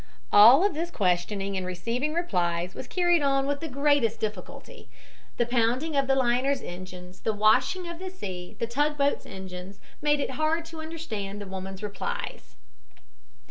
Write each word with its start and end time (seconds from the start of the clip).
All 0.31 0.65
of 0.65 0.73
this 0.73 0.89
questioning 0.89 1.55
and 1.55 1.63
receiving 1.63 2.11
replies 2.15 2.73
was 2.73 2.87
carried 2.87 3.21
on 3.21 3.45
with 3.45 3.59
the 3.59 3.67
greatest 3.67 4.19
difficulty. 4.19 4.89
The 5.37 5.45
pounding 5.45 5.95
of 5.95 6.07
the 6.07 6.15
liner's 6.15 6.59
engines, 6.63 7.19
the 7.19 7.33
washing 7.33 7.87
of 7.87 7.99
the 7.99 8.09
sea, 8.09 8.55
the 8.57 8.65
tugboat's 8.65 9.27
engines, 9.27 9.79
made 10.01 10.19
it 10.19 10.31
hard 10.31 10.65
to 10.65 10.81
understand 10.81 11.39
the 11.39 11.45
woman's 11.45 11.83
replies. 11.83 12.55